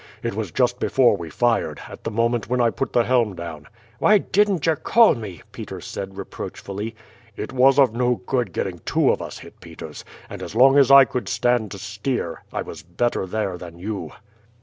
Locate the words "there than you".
13.27-14.11